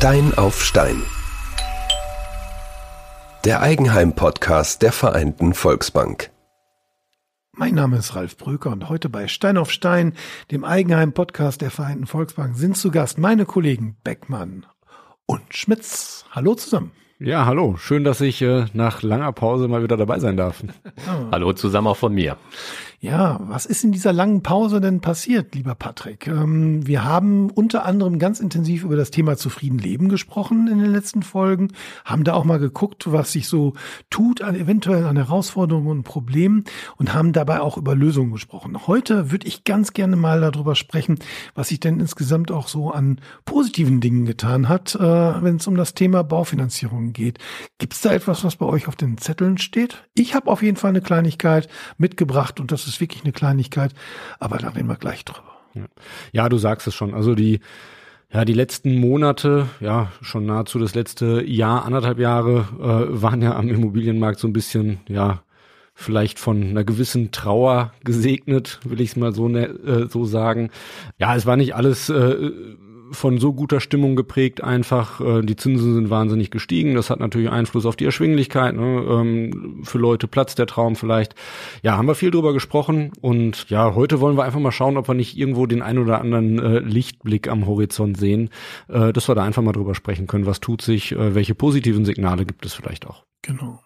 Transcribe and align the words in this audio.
Stein 0.00 0.32
auf 0.34 0.64
Stein. 0.64 1.02
Der 3.44 3.60
Eigenheim-Podcast 3.60 4.80
der 4.80 4.92
Vereinten 4.92 5.52
Volksbank. 5.52 6.30
Mein 7.52 7.74
Name 7.74 7.98
ist 7.98 8.16
Ralf 8.16 8.38
Bröker 8.38 8.70
und 8.70 8.88
heute 8.88 9.10
bei 9.10 9.28
Stein 9.28 9.58
auf 9.58 9.70
Stein, 9.70 10.14
dem 10.50 10.64
Eigenheim-Podcast 10.64 11.60
der 11.60 11.70
Vereinten 11.70 12.06
Volksbank, 12.06 12.56
sind 12.56 12.78
zu 12.78 12.90
Gast 12.90 13.18
meine 13.18 13.44
Kollegen 13.44 13.98
Beckmann 14.02 14.64
und 15.26 15.54
Schmitz. 15.54 16.24
Hallo 16.30 16.54
zusammen. 16.54 16.92
Ja, 17.18 17.44
hallo. 17.44 17.76
Schön, 17.76 18.02
dass 18.02 18.22
ich 18.22 18.40
äh, 18.40 18.64
nach 18.72 19.02
langer 19.02 19.32
Pause 19.32 19.68
mal 19.68 19.82
wieder 19.82 19.98
dabei 19.98 20.18
sein 20.20 20.38
darf. 20.38 20.64
Hallo 21.30 21.52
zusammen 21.52 21.88
auch 21.88 21.98
von 21.98 22.14
mir. 22.14 22.38
Ja, 23.02 23.40
was 23.44 23.64
ist 23.64 23.82
in 23.82 23.92
dieser 23.92 24.12
langen 24.12 24.42
Pause 24.42 24.78
denn 24.78 25.00
passiert, 25.00 25.54
lieber 25.54 25.74
Patrick? 25.74 26.26
Ähm, 26.26 26.86
wir 26.86 27.02
haben 27.02 27.48
unter 27.48 27.86
anderem 27.86 28.18
ganz 28.18 28.40
intensiv 28.40 28.84
über 28.84 28.94
das 28.94 29.10
Thema 29.10 29.38
zufrieden 29.38 29.78
leben 29.78 30.10
gesprochen 30.10 30.68
in 30.68 30.80
den 30.80 30.92
letzten 30.92 31.22
Folgen, 31.22 31.68
haben 32.04 32.24
da 32.24 32.34
auch 32.34 32.44
mal 32.44 32.58
geguckt, 32.58 33.10
was 33.10 33.32
sich 33.32 33.48
so 33.48 33.72
tut, 34.10 34.42
an, 34.42 34.54
eventuell 34.54 35.06
an 35.06 35.16
Herausforderungen 35.16 35.88
und 35.88 36.02
Problemen 36.02 36.64
und 36.98 37.14
haben 37.14 37.32
dabei 37.32 37.62
auch 37.62 37.78
über 37.78 37.94
Lösungen 37.94 38.32
gesprochen. 38.32 38.86
Heute 38.86 39.30
würde 39.30 39.46
ich 39.46 39.64
ganz 39.64 39.94
gerne 39.94 40.16
mal 40.16 40.42
darüber 40.42 40.74
sprechen, 40.74 41.18
was 41.54 41.68
sich 41.68 41.80
denn 41.80 42.00
insgesamt 42.00 42.50
auch 42.50 42.68
so 42.68 42.90
an 42.90 43.22
positiven 43.46 44.02
Dingen 44.02 44.26
getan 44.26 44.68
hat, 44.68 44.94
äh, 44.94 45.00
wenn 45.00 45.56
es 45.56 45.66
um 45.66 45.74
das 45.74 45.94
Thema 45.94 46.22
Baufinanzierung 46.22 47.14
geht. 47.14 47.38
Gibt 47.78 47.94
es 47.94 48.02
da 48.02 48.12
etwas, 48.12 48.44
was 48.44 48.56
bei 48.56 48.66
euch 48.66 48.88
auf 48.88 48.96
den 48.96 49.16
Zetteln 49.16 49.56
steht? 49.56 50.04
Ich 50.14 50.34
habe 50.34 50.50
auf 50.50 50.62
jeden 50.62 50.76
Fall 50.76 50.90
eine 50.90 51.00
Kleinigkeit 51.00 51.66
mitgebracht 51.96 52.60
und 52.60 52.70
das 52.70 52.89
ist 52.89 52.89
ist 52.90 53.00
wirklich 53.00 53.24
eine 53.24 53.32
Kleinigkeit, 53.32 53.92
aber 54.38 54.58
da 54.58 54.68
reden 54.68 54.88
wir 54.88 54.96
gleich 54.96 55.24
drüber. 55.24 55.50
Ja. 55.74 55.84
ja, 56.32 56.48
du 56.48 56.58
sagst 56.58 56.86
es 56.86 56.94
schon. 56.94 57.14
Also 57.14 57.34
die, 57.34 57.60
ja, 58.32 58.44
die 58.44 58.52
letzten 58.52 58.98
Monate, 58.98 59.66
ja, 59.80 60.12
schon 60.20 60.46
nahezu 60.46 60.78
das 60.78 60.94
letzte 60.94 61.44
Jahr, 61.44 61.84
anderthalb 61.84 62.18
Jahre, 62.18 62.68
äh, 62.78 63.22
waren 63.22 63.42
ja 63.42 63.56
am 63.56 63.68
Immobilienmarkt 63.68 64.38
so 64.38 64.48
ein 64.48 64.52
bisschen, 64.52 65.00
ja, 65.08 65.42
vielleicht 65.94 66.38
von 66.38 66.62
einer 66.62 66.84
gewissen 66.84 67.30
Trauer 67.30 67.92
gesegnet, 68.04 68.80
will 68.84 69.00
ich 69.00 69.10
es 69.10 69.16
mal 69.16 69.34
so, 69.34 69.48
ne, 69.48 69.66
äh, 69.66 70.08
so 70.08 70.24
sagen. 70.24 70.70
Ja, 71.18 71.36
es 71.36 71.44
war 71.44 71.56
nicht 71.56 71.74
alles 71.74 72.08
äh, 72.08 72.50
von 73.10 73.38
so 73.38 73.52
guter 73.52 73.80
Stimmung 73.80 74.16
geprägt 74.16 74.62
einfach. 74.62 75.20
Äh, 75.20 75.42
die 75.42 75.56
Zinsen 75.56 75.94
sind 75.94 76.10
wahnsinnig 76.10 76.50
gestiegen. 76.50 76.94
Das 76.94 77.10
hat 77.10 77.20
natürlich 77.20 77.50
Einfluss 77.50 77.86
auf 77.86 77.96
die 77.96 78.04
Erschwinglichkeit. 78.04 78.74
Ne? 78.74 79.04
Ähm, 79.08 79.80
für 79.84 79.98
Leute 79.98 80.28
platzt 80.28 80.58
der 80.58 80.66
Traum 80.66 80.96
vielleicht. 80.96 81.34
Ja, 81.82 81.96
haben 81.96 82.08
wir 82.08 82.14
viel 82.14 82.30
drüber 82.30 82.52
gesprochen. 82.52 83.12
Und 83.20 83.68
ja, 83.70 83.94
heute 83.94 84.20
wollen 84.20 84.36
wir 84.36 84.44
einfach 84.44 84.60
mal 84.60 84.72
schauen, 84.72 84.96
ob 84.96 85.08
wir 85.08 85.14
nicht 85.14 85.36
irgendwo 85.36 85.66
den 85.66 85.82
ein 85.82 85.98
oder 85.98 86.20
anderen 86.20 86.58
äh, 86.58 86.78
Lichtblick 86.80 87.48
am 87.48 87.66
Horizont 87.66 88.16
sehen, 88.16 88.50
äh, 88.88 89.12
dass 89.12 89.28
wir 89.28 89.34
da 89.34 89.44
einfach 89.44 89.62
mal 89.62 89.72
drüber 89.72 89.94
sprechen 89.94 90.26
können. 90.26 90.46
Was 90.46 90.60
tut 90.60 90.82
sich? 90.82 91.12
Äh, 91.12 91.34
welche 91.34 91.54
positiven 91.54 92.04
Signale 92.04 92.44
gibt 92.44 92.64
es 92.64 92.74
vielleicht 92.74 93.06
auch? 93.06 93.24
Genau. 93.42 93.80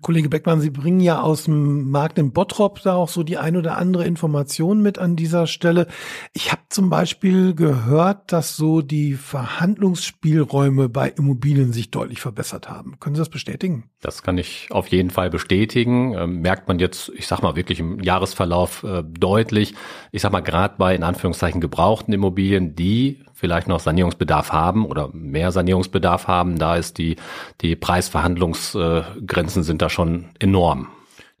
Kollege 0.00 0.30
Beckmann, 0.30 0.60
Sie 0.60 0.70
bringen 0.70 1.00
ja 1.00 1.20
aus 1.20 1.44
dem 1.44 1.90
Markt 1.90 2.18
in 2.18 2.32
Bottrop 2.32 2.80
da 2.82 2.94
auch 2.94 3.10
so 3.10 3.22
die 3.22 3.36
ein 3.36 3.56
oder 3.56 3.76
andere 3.76 4.06
Information 4.06 4.80
mit 4.80 4.98
an 4.98 5.14
dieser 5.14 5.46
Stelle. 5.46 5.88
Ich 6.32 6.52
habe 6.52 6.62
zum 6.70 6.88
Beispiel 6.88 7.54
gehört, 7.54 8.32
dass 8.32 8.56
so 8.56 8.63
die 8.82 9.14
Verhandlungsspielräume 9.14 10.88
bei 10.88 11.08
Immobilien 11.08 11.72
sich 11.72 11.90
deutlich 11.90 12.20
verbessert 12.20 12.68
haben. 12.68 12.98
Können 13.00 13.14
Sie 13.14 13.20
das 13.20 13.28
bestätigen? 13.28 13.84
Das 14.00 14.22
kann 14.22 14.38
ich 14.38 14.68
auf 14.70 14.88
jeden 14.88 15.10
Fall 15.10 15.30
bestätigen. 15.30 16.14
Ähm, 16.14 16.40
merkt 16.40 16.68
man 16.68 16.78
jetzt, 16.78 17.12
ich 17.14 17.26
sag 17.26 17.42
mal 17.42 17.56
wirklich 17.56 17.80
im 17.80 18.00
Jahresverlauf 18.00 18.82
äh, 18.84 19.02
deutlich. 19.02 19.74
Ich 20.12 20.22
sag 20.22 20.32
mal 20.32 20.40
gerade 20.40 20.74
bei 20.78 20.94
in 20.94 21.02
Anführungszeichen 21.02 21.60
gebrauchten 21.60 22.12
Immobilien, 22.12 22.74
die 22.74 23.22
vielleicht 23.34 23.68
noch 23.68 23.80
Sanierungsbedarf 23.80 24.52
haben 24.52 24.86
oder 24.86 25.10
mehr 25.12 25.52
Sanierungsbedarf 25.52 26.26
haben, 26.26 26.58
da 26.58 26.76
ist 26.76 26.98
die, 26.98 27.16
die 27.60 27.76
Preisverhandlungsgrenzen 27.76 29.62
sind 29.62 29.82
da 29.82 29.90
schon 29.90 30.30
enorm. 30.38 30.88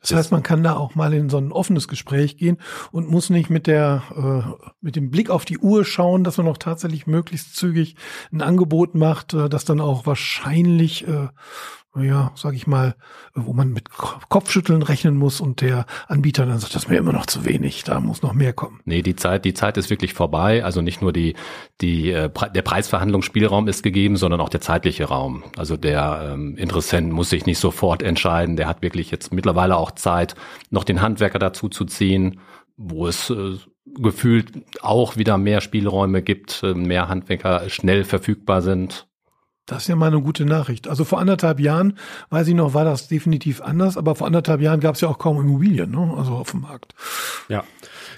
Das 0.04 0.18
heißt, 0.18 0.32
man 0.32 0.42
kann 0.42 0.62
da 0.62 0.76
auch 0.76 0.94
mal 0.94 1.14
in 1.14 1.30
so 1.30 1.38
ein 1.38 1.50
offenes 1.50 1.88
Gespräch 1.88 2.36
gehen 2.36 2.58
und 2.92 3.10
muss 3.10 3.30
nicht 3.30 3.48
mit 3.48 3.66
der 3.66 4.02
äh, 4.14 4.66
mit 4.82 4.96
dem 4.96 5.10
Blick 5.10 5.30
auf 5.30 5.46
die 5.46 5.58
Uhr 5.58 5.86
schauen, 5.86 6.24
dass 6.24 6.36
man 6.36 6.46
auch 6.46 6.58
tatsächlich 6.58 7.06
möglichst 7.06 7.56
zügig 7.56 7.96
ein 8.30 8.42
Angebot 8.42 8.94
macht, 8.94 9.32
äh, 9.32 9.48
das 9.48 9.64
dann 9.64 9.80
auch 9.80 10.04
wahrscheinlich 10.04 11.08
äh, 11.08 11.28
ja, 11.96 12.32
sag 12.34 12.54
ich 12.54 12.66
mal, 12.66 12.96
wo 13.34 13.52
man 13.52 13.72
mit 13.72 13.90
Kopfschütteln 13.90 14.82
rechnen 14.82 15.16
muss 15.16 15.40
und 15.40 15.60
der 15.60 15.86
Anbieter 16.08 16.44
dann 16.44 16.58
sagt, 16.58 16.74
das 16.74 16.84
ist 16.84 16.88
mir 16.88 16.96
immer 16.96 17.12
noch 17.12 17.26
zu 17.26 17.44
wenig, 17.44 17.84
da 17.84 18.00
muss 18.00 18.22
noch 18.22 18.32
mehr 18.32 18.52
kommen. 18.52 18.80
Nee, 18.84 19.02
die 19.02 19.14
Zeit, 19.14 19.44
die 19.44 19.54
Zeit 19.54 19.76
ist 19.76 19.90
wirklich 19.90 20.12
vorbei. 20.12 20.64
Also 20.64 20.80
nicht 20.82 21.02
nur 21.02 21.12
die, 21.12 21.34
die, 21.80 22.10
äh, 22.10 22.30
der 22.54 22.62
Preisverhandlungsspielraum 22.62 23.68
ist 23.68 23.82
gegeben, 23.82 24.16
sondern 24.16 24.40
auch 24.40 24.48
der 24.48 24.60
zeitliche 24.60 25.04
Raum. 25.04 25.44
Also 25.56 25.76
der 25.76 26.32
ähm, 26.32 26.56
Interessent 26.56 27.12
muss 27.12 27.30
sich 27.30 27.46
nicht 27.46 27.58
sofort 27.58 28.02
entscheiden. 28.02 28.56
Der 28.56 28.66
hat 28.66 28.82
wirklich 28.82 29.10
jetzt 29.10 29.32
mittlerweile 29.32 29.76
auch 29.76 29.92
Zeit, 29.92 30.34
noch 30.70 30.84
den 30.84 31.00
Handwerker 31.00 31.38
dazu 31.38 31.68
zu 31.68 31.84
ziehen, 31.84 32.40
wo 32.76 33.06
es 33.06 33.30
äh, 33.30 33.56
gefühlt 33.84 34.50
auch 34.82 35.16
wieder 35.16 35.38
mehr 35.38 35.60
Spielräume 35.60 36.22
gibt, 36.22 36.62
äh, 36.62 36.74
mehr 36.74 37.08
Handwerker 37.08 37.68
schnell 37.68 38.04
verfügbar 38.04 38.62
sind. 38.62 39.06
Das 39.66 39.82
ist 39.82 39.88
ja 39.88 39.96
mal 39.96 40.08
eine 40.08 40.20
gute 40.20 40.44
Nachricht. 40.44 40.88
Also 40.88 41.04
vor 41.04 41.20
anderthalb 41.20 41.58
Jahren, 41.58 41.96
weiß 42.28 42.48
ich 42.48 42.54
noch, 42.54 42.74
war 42.74 42.84
das 42.84 43.08
definitiv 43.08 43.62
anders, 43.62 43.96
aber 43.96 44.14
vor 44.14 44.26
anderthalb 44.26 44.60
Jahren 44.60 44.80
gab 44.80 44.96
es 44.96 45.00
ja 45.00 45.08
auch 45.08 45.16
kaum 45.16 45.40
Immobilien, 45.40 45.90
ne? 45.90 46.14
also 46.18 46.32
auf 46.32 46.50
dem 46.50 46.60
Markt. 46.60 46.94
Ja, 47.48 47.64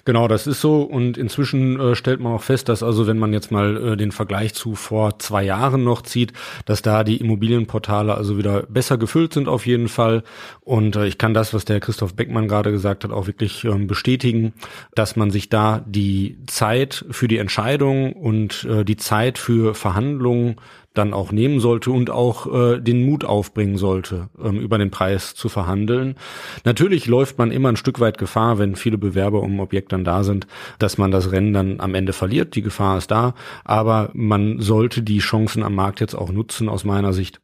genau, 0.04 0.26
das 0.26 0.48
ist 0.48 0.60
so. 0.60 0.82
Und 0.82 1.16
inzwischen 1.16 1.78
äh, 1.78 1.94
stellt 1.94 2.18
man 2.18 2.32
auch 2.32 2.42
fest, 2.42 2.68
dass 2.68 2.82
also, 2.82 3.06
wenn 3.06 3.18
man 3.18 3.32
jetzt 3.32 3.52
mal 3.52 3.92
äh, 3.92 3.96
den 3.96 4.10
Vergleich 4.10 4.54
zu 4.54 4.74
vor 4.74 5.20
zwei 5.20 5.44
Jahren 5.44 5.84
noch 5.84 6.02
zieht, 6.02 6.32
dass 6.64 6.82
da 6.82 7.04
die 7.04 7.18
Immobilienportale 7.18 8.16
also 8.16 8.38
wieder 8.38 8.62
besser 8.62 8.98
gefüllt 8.98 9.32
sind 9.32 9.46
auf 9.46 9.66
jeden 9.66 9.88
Fall. 9.88 10.24
Und 10.62 10.96
äh, 10.96 11.06
ich 11.06 11.16
kann 11.16 11.32
das, 11.32 11.54
was 11.54 11.64
der 11.64 11.78
Christoph 11.78 12.14
Beckmann 12.14 12.48
gerade 12.48 12.72
gesagt 12.72 13.04
hat, 13.04 13.12
auch 13.12 13.28
wirklich 13.28 13.62
ähm, 13.62 13.86
bestätigen, 13.86 14.52
dass 14.96 15.14
man 15.14 15.30
sich 15.30 15.48
da 15.48 15.84
die 15.86 16.38
Zeit 16.48 17.04
für 17.08 17.28
die 17.28 17.38
Entscheidung 17.38 18.14
und 18.14 18.64
äh, 18.64 18.84
die 18.84 18.96
Zeit 18.96 19.38
für 19.38 19.76
Verhandlungen 19.76 20.56
dann 20.96 21.12
auch 21.12 21.32
nehmen 21.32 21.60
sollte 21.60 21.90
und 21.90 22.10
auch 22.10 22.52
äh, 22.52 22.80
den 22.80 23.04
Mut 23.04 23.24
aufbringen 23.24 23.76
sollte, 23.76 24.28
ähm, 24.42 24.58
über 24.58 24.78
den 24.78 24.90
Preis 24.90 25.34
zu 25.34 25.48
verhandeln. 25.48 26.16
Natürlich 26.64 27.06
läuft 27.06 27.38
man 27.38 27.50
immer 27.50 27.68
ein 27.68 27.76
Stück 27.76 28.00
weit 28.00 28.18
Gefahr, 28.18 28.58
wenn 28.58 28.76
viele 28.76 28.98
Bewerber 28.98 29.42
um 29.42 29.60
Objekt 29.60 29.92
dann 29.92 30.04
da 30.04 30.24
sind, 30.24 30.46
dass 30.78 30.98
man 30.98 31.10
das 31.10 31.32
Rennen 31.32 31.52
dann 31.52 31.80
am 31.80 31.94
Ende 31.94 32.12
verliert. 32.12 32.54
Die 32.54 32.62
Gefahr 32.62 32.98
ist 32.98 33.10
da, 33.10 33.34
aber 33.64 34.10
man 34.14 34.60
sollte 34.60 35.02
die 35.02 35.18
Chancen 35.18 35.62
am 35.62 35.74
Markt 35.74 36.00
jetzt 36.00 36.14
auch 36.14 36.30
nutzen 36.30 36.68
aus 36.68 36.84
meiner 36.84 37.12
Sicht 37.12 37.40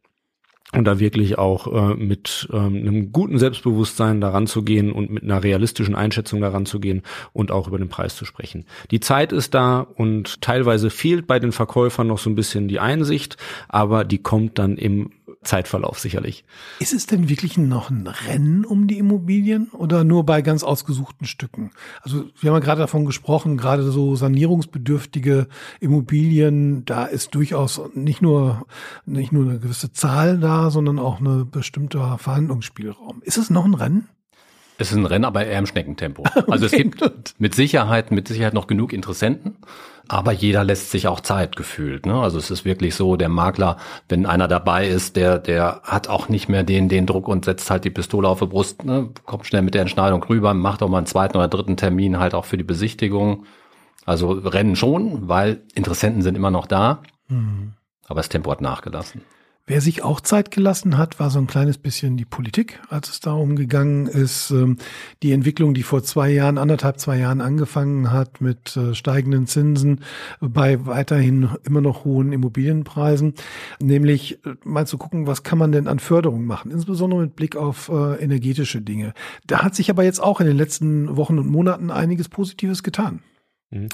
und 0.75 0.85
da 0.85 0.99
wirklich 0.99 1.39
auch 1.39 1.67
äh, 1.67 1.95
mit 1.95 2.49
ähm, 2.53 2.77
einem 2.77 3.13
guten 3.13 3.39
Selbstbewusstsein 3.39 4.21
daran 4.21 4.47
zu 4.47 4.63
gehen 4.63 4.93
und 4.93 5.11
mit 5.11 5.23
einer 5.23 5.43
realistischen 5.43 5.95
Einschätzung 5.95 6.41
daran 6.41 6.67
zu 6.67 6.81
gehen 6.81 7.03
und 7.33 7.51
auch 7.51 7.69
über 7.69 7.79
den 7.79 7.89
Preis 7.89 8.17
zu 8.17 8.25
sprechen. 8.25 8.65
Die 8.91 9.01
Zeit 9.01 9.33
ist 9.33 9.55
da 9.55 9.81
und 9.81 10.41
teilweise 10.41 10.91
fehlt 10.91 11.27
bei 11.27 11.39
den 11.39 11.53
Verkäufern 11.53 12.07
noch 12.07 12.19
so 12.19 12.31
ein 12.31 12.35
bisschen 12.35 12.69
die 12.69 12.81
Einsicht, 12.81 13.37
aber 13.69 14.05
die 14.05 14.19
kommt 14.19 14.59
dann 14.59 14.77
im 14.77 15.11
Zeitverlauf 15.43 15.99
sicherlich. 15.99 16.45
Ist 16.79 16.93
es 16.93 17.07
denn 17.07 17.29
wirklich 17.29 17.59
noch 17.59 17.91
ein 17.91 18.07
Rennen 18.07 18.65
um 18.65 18.87
die 18.87 18.99
Immobilien 18.99 19.71
oder 19.71 20.05
nur 20.05 20.25
bei 20.25 20.41
ganz 20.41 20.63
ausgesuchten 20.63 21.27
Stücken? 21.27 21.73
Also 22.03 22.25
wir 22.41 22.51
haben 22.51 22.57
ja 22.57 22.65
gerade 22.65 22.81
davon 22.81 23.05
gesprochen, 23.05 23.57
gerade 23.57 23.91
so 23.91 24.15
sanierungsbedürftige 24.15 25.49
Immobilien, 25.81 26.85
da 26.85 27.07
ist 27.07 27.35
durchaus 27.35 27.81
nicht 27.95 28.23
nur, 28.23 28.67
nicht 29.05 29.33
nur 29.33 29.45
eine 29.45 29.59
gewisse 29.59 29.93
Zahl 29.93 30.39
da, 30.39 30.71
sondern 30.71 30.99
auch 30.99 31.21
eine 31.21 31.45
bestimmter 31.45 32.19
Verhandlungsspielraum. 32.19 33.23
Ist 33.23 33.39
es 33.39 33.51
noch 33.51 33.65
ein 33.65 33.75
Rennen? 33.75 34.09
Es 34.83 34.91
ist 34.91 34.99
ein 34.99 35.07
Rennen, 35.07 35.25
aber 35.25 35.47
eher 35.47 35.59
im 35.59 35.67
Schneckentempo. 35.67 36.25
Also 36.49 36.67
es 36.67 36.73
gibt 36.73 37.01
mit 37.39 37.55
Sicherheit, 37.55 38.11
mit 38.11 38.27
Sicherheit 38.27 38.53
noch 38.53 38.67
genug 38.67 38.93
Interessenten. 38.93 39.57
Aber 40.09 40.33
jeder 40.33 40.65
lässt 40.65 40.91
sich 40.91 41.07
auch 41.07 41.21
Zeit 41.21 41.55
gefühlt. 41.55 42.05
Ne? 42.05 42.15
Also 42.15 42.37
es 42.37 42.51
ist 42.51 42.65
wirklich 42.65 42.97
so, 42.97 43.17
der 43.17 43.29
Makler, 43.29 43.77
wenn 44.09 44.27
einer 44.27 44.49
dabei 44.49 44.89
ist, 44.89 45.15
der, 45.15 45.39
der 45.39 45.81
hat 45.85 46.09
auch 46.09 46.29
nicht 46.29 46.49
mehr 46.49 46.65
den, 46.65 46.89
den 46.89 47.07
Druck 47.07 47.29
und 47.29 47.45
setzt 47.45 47.71
halt 47.71 47.85
die 47.85 47.91
Pistole 47.91 48.29
auf 48.29 48.41
die 48.41 48.47
Brust, 48.47 48.85
ne? 48.85 49.11
kommt 49.25 49.47
schnell 49.47 49.63
mit 49.63 49.75
der 49.75 49.83
Entscheidung 49.83 50.25
rüber, 50.25 50.53
macht 50.53 50.83
auch 50.83 50.89
mal 50.89 50.99
einen 50.99 51.07
zweiten 51.07 51.37
oder 51.37 51.47
dritten 51.47 51.77
Termin 51.77 52.19
halt 52.19 52.35
auch 52.35 52.45
für 52.45 52.59
die 52.59 52.65
Besichtigung. 52.65 53.47
Also 54.05 54.33
rennen 54.33 54.75
schon, 54.75 55.29
weil 55.29 55.63
Interessenten 55.75 56.23
sind 56.23 56.37
immer 56.37 56.51
noch 56.51 56.67
da. 56.67 57.03
Mhm. 57.29 57.75
Aber 58.09 58.19
das 58.19 58.29
Tempo 58.29 58.51
hat 58.51 58.61
nachgelassen. 58.61 59.23
Wer 59.65 59.81
sich 59.81 60.03
auch 60.03 60.21
Zeit 60.21 60.51
gelassen 60.51 60.99
hat, 60.99 61.21
war 61.21 61.31
so 61.31 61.39
ein 61.39 61.47
kleines 61.47 61.79
bisschen 61.79 62.17
die 62.17 62.25
Politik, 62.25 62.81
als 62.89 63.11
es 63.11 63.21
darum 63.21 63.55
gegangen 63.55 64.09
ist, 64.09 64.51
ähm, 64.51 64.77
die 65.23 65.31
Entwicklung, 65.31 65.73
die 65.73 65.85
vor 65.85 66.03
zwei 66.03 66.31
Jahren, 66.31 66.59
anderthalb, 66.59 66.99
zwei 66.99 67.19
Jahren 67.19 67.41
angefangen 67.41 68.11
hat 68.11 68.41
mit 68.41 68.77
äh, 68.77 68.93
steigenden 68.93 69.47
Zinsen 69.47 70.01
bei 70.41 70.85
weiterhin 70.85 71.51
immer 71.65 71.81
noch 71.81 72.05
hohen 72.05 72.33
Immobilienpreisen, 72.33 73.35
nämlich 73.81 74.45
äh, 74.45 74.57
mal 74.65 74.89
zu 74.89 74.99
gucken, 74.99 75.29
was 75.29 75.45
kann 75.45 75.59
man 75.59 75.71
denn 75.71 75.87
an 75.87 76.01
Förderung 76.01 76.45
machen, 76.45 76.73
insbesondere 76.73 77.21
mit 77.21 77.37
Blick 77.37 77.55
auf 77.55 77.89
äh, 77.89 78.17
energetische 78.17 78.81
Dinge. 78.81 79.15
Da 79.47 79.63
hat 79.63 79.77
sich 79.77 79.91
aber 79.91 80.03
jetzt 80.03 80.21
auch 80.21 80.41
in 80.41 80.49
den 80.49 80.57
letzten 80.57 81.17
Wochen 81.17 81.39
und 81.39 81.49
Monaten 81.49 81.93
einiges 81.93 82.29
Positives 82.29 82.83
getan. 82.83 83.23
Mhm. 83.71 83.91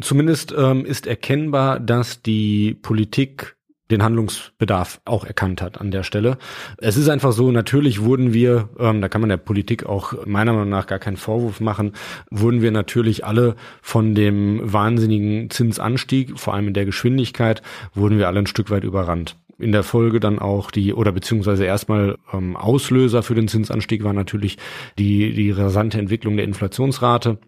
Zumindest 0.00 0.52
ähm, 0.58 0.84
ist 0.84 1.06
erkennbar, 1.06 1.78
dass 1.78 2.20
die 2.20 2.74
Politik 2.74 3.55
den 3.90 4.02
Handlungsbedarf 4.02 5.00
auch 5.04 5.24
erkannt 5.24 5.62
hat 5.62 5.80
an 5.80 5.90
der 5.90 6.02
Stelle. 6.02 6.38
Es 6.78 6.96
ist 6.96 7.08
einfach 7.08 7.32
so, 7.32 7.50
natürlich 7.50 8.02
wurden 8.02 8.32
wir, 8.32 8.68
ähm, 8.78 9.00
da 9.00 9.08
kann 9.08 9.20
man 9.20 9.30
der 9.30 9.36
Politik 9.36 9.86
auch 9.86 10.26
meiner 10.26 10.52
Meinung 10.52 10.70
nach 10.70 10.86
gar 10.86 10.98
keinen 10.98 11.16
Vorwurf 11.16 11.60
machen, 11.60 11.92
wurden 12.30 12.62
wir 12.62 12.72
natürlich 12.72 13.24
alle 13.24 13.54
von 13.82 14.14
dem 14.14 14.60
wahnsinnigen 14.62 15.50
Zinsanstieg, 15.50 16.38
vor 16.38 16.54
allem 16.54 16.68
in 16.68 16.74
der 16.74 16.84
Geschwindigkeit, 16.84 17.62
wurden 17.94 18.18
wir 18.18 18.26
alle 18.28 18.40
ein 18.40 18.46
Stück 18.46 18.70
weit 18.70 18.84
überrannt 18.84 19.36
in 19.58 19.72
der 19.72 19.82
Folge 19.82 20.20
dann 20.20 20.38
auch 20.38 20.70
die, 20.70 20.92
oder 20.92 21.12
beziehungsweise 21.12 21.64
erstmal 21.64 22.16
ähm, 22.32 22.56
Auslöser 22.56 23.22
für 23.22 23.34
den 23.34 23.48
Zinsanstieg 23.48 24.04
war 24.04 24.12
natürlich 24.12 24.58
die, 24.98 25.32
die 25.32 25.50
rasante 25.50 25.98
Entwicklung 25.98 26.36
der 26.36 26.44
Inflationsrate. 26.44 27.38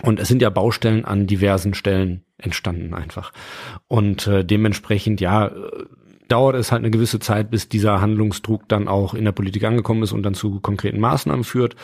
Und 0.00 0.20
es 0.20 0.28
sind 0.28 0.40
ja 0.40 0.48
Baustellen 0.48 1.04
an 1.04 1.26
diversen 1.26 1.74
Stellen 1.74 2.24
entstanden 2.38 2.94
einfach. 2.94 3.32
Und 3.88 4.26
äh, 4.26 4.44
dementsprechend, 4.44 5.20
ja, 5.20 5.50
dauert 6.32 6.56
es 6.56 6.72
halt 6.72 6.80
eine 6.80 6.90
gewisse 6.90 7.18
Zeit, 7.18 7.50
bis 7.50 7.68
dieser 7.68 8.00
Handlungsdruck 8.00 8.66
dann 8.66 8.88
auch 8.88 9.12
in 9.12 9.26
der 9.26 9.32
Politik 9.32 9.64
angekommen 9.64 10.02
ist 10.02 10.12
und 10.12 10.22
dann 10.22 10.32
zu 10.32 10.60
konkreten 10.60 10.98
Maßnahmen 10.98 11.44
führt. 11.44 11.76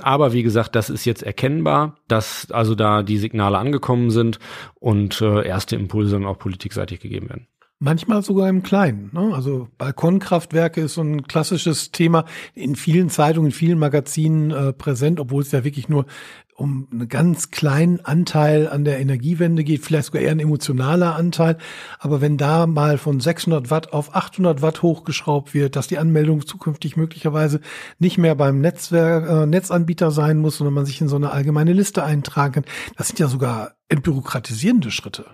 Aber 0.00 0.32
wie 0.32 0.42
gesagt, 0.42 0.74
das 0.74 0.90
ist 0.90 1.04
jetzt 1.04 1.22
erkennbar, 1.22 1.94
dass 2.08 2.50
also 2.50 2.74
da 2.74 3.04
die 3.04 3.18
Signale 3.18 3.58
angekommen 3.58 4.10
sind 4.10 4.40
und 4.74 5.20
äh, 5.20 5.46
erste 5.46 5.76
Impulse 5.76 6.16
dann 6.16 6.26
auch 6.26 6.38
politikseitig 6.38 6.98
gegeben 6.98 7.28
werden. 7.28 7.46
Manchmal 7.84 8.22
sogar 8.22 8.48
im 8.48 8.62
Kleinen. 8.62 9.10
Ne? 9.12 9.34
Also 9.34 9.66
Balkonkraftwerke 9.76 10.82
ist 10.82 10.94
so 10.94 11.02
ein 11.02 11.24
klassisches 11.24 11.90
Thema 11.90 12.26
in 12.54 12.76
vielen 12.76 13.10
Zeitungen, 13.10 13.50
in 13.50 13.52
vielen 13.52 13.80
Magazinen 13.80 14.52
äh, 14.52 14.72
präsent, 14.72 15.18
obwohl 15.18 15.42
es 15.42 15.50
ja 15.50 15.64
wirklich 15.64 15.88
nur 15.88 16.06
um 16.54 16.86
einen 16.92 17.08
ganz 17.08 17.50
kleinen 17.50 17.98
Anteil 18.04 18.68
an 18.68 18.84
der 18.84 19.00
Energiewende 19.00 19.64
geht, 19.64 19.84
vielleicht 19.84 20.06
sogar 20.06 20.22
eher 20.22 20.30
ein 20.30 20.38
emotionaler 20.38 21.16
Anteil. 21.16 21.58
Aber 21.98 22.20
wenn 22.20 22.36
da 22.36 22.68
mal 22.68 22.98
von 22.98 23.18
600 23.18 23.68
Watt 23.72 23.92
auf 23.92 24.14
800 24.14 24.62
Watt 24.62 24.82
hochgeschraubt 24.82 25.52
wird, 25.52 25.74
dass 25.74 25.88
die 25.88 25.98
Anmeldung 25.98 26.46
zukünftig 26.46 26.96
möglicherweise 26.96 27.60
nicht 27.98 28.16
mehr 28.16 28.36
beim 28.36 28.60
Netzwerk, 28.60 29.28
äh, 29.28 29.44
Netzanbieter 29.44 30.12
sein 30.12 30.38
muss, 30.38 30.58
sondern 30.58 30.74
man 30.74 30.86
sich 30.86 31.00
in 31.00 31.08
so 31.08 31.16
eine 31.16 31.32
allgemeine 31.32 31.72
Liste 31.72 32.04
eintragen 32.04 32.52
kann, 32.52 32.64
das 32.96 33.08
sind 33.08 33.18
ja 33.18 33.26
sogar 33.26 33.72
entbürokratisierende 33.88 34.92
Schritte. 34.92 35.24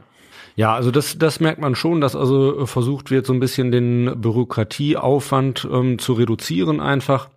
Ja, 0.59 0.75
also 0.75 0.91
das, 0.91 1.17
das 1.17 1.39
merkt 1.39 1.61
man 1.61 1.77
schon, 1.77 2.01
dass 2.01 2.17
also 2.17 2.67
versucht 2.67 3.13
wird, 3.13 3.27
so 3.27 3.33
ein 3.33 3.39
bisschen 3.39 3.71
den 3.71 4.21
Bürokratieaufwand 4.21 5.69
ähm, 5.71 6.01
zu 6.01 6.15
reduzieren 6.15 6.81
einfach. 6.81 7.29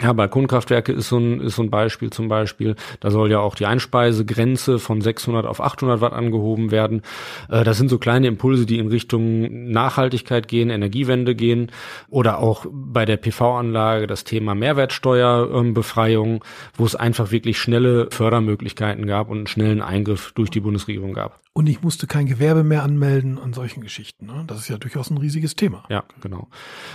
Ja, 0.00 0.12
Balkonkraftwerke 0.12 0.92
ist 0.92 1.08
so, 1.08 1.18
ein, 1.18 1.40
ist 1.40 1.56
so 1.56 1.62
ein 1.62 1.70
Beispiel 1.70 2.10
zum 2.10 2.28
Beispiel. 2.28 2.76
Da 3.00 3.10
soll 3.10 3.30
ja 3.30 3.38
auch 3.38 3.54
die 3.54 3.64
Einspeisegrenze 3.64 4.78
von 4.78 5.00
600 5.00 5.46
auf 5.46 5.60
800 5.60 6.02
Watt 6.02 6.12
angehoben 6.12 6.70
werden. 6.70 7.00
Äh, 7.48 7.64
das 7.64 7.78
sind 7.78 7.88
so 7.88 7.98
kleine 7.98 8.26
Impulse, 8.26 8.66
die 8.66 8.78
in 8.78 8.88
Richtung 8.88 9.70
Nachhaltigkeit 9.70 10.48
gehen, 10.48 10.68
Energiewende 10.68 11.34
gehen 11.34 11.72
oder 12.08 12.38
auch 12.40 12.66
bei 12.70 13.06
der 13.06 13.16
PV-Anlage 13.16 14.06
das 14.06 14.24
Thema 14.24 14.54
Mehrwertsteuerbefreiung, 14.54 16.44
wo 16.74 16.84
es 16.84 16.94
einfach 16.94 17.30
wirklich 17.30 17.58
schnelle 17.58 18.08
Fördermöglichkeiten 18.10 19.06
gab 19.06 19.30
und 19.30 19.38
einen 19.38 19.46
schnellen 19.46 19.80
Eingriff 19.80 20.32
durch 20.32 20.50
die 20.50 20.60
Bundesregierung 20.60 21.14
gab. 21.14 21.40
Und 21.56 21.70
ich 21.70 21.80
musste 21.80 22.06
kein 22.06 22.26
Gewerbe 22.26 22.64
mehr 22.64 22.82
anmelden 22.82 23.38
an 23.38 23.54
solchen 23.54 23.80
Geschichten. 23.80 24.26
Ne? 24.26 24.44
Das 24.46 24.58
ist 24.58 24.68
ja 24.68 24.76
durchaus 24.76 25.08
ein 25.08 25.16
riesiges 25.16 25.56
Thema. 25.56 25.84
Ja, 25.88 26.04
genau. 26.20 26.48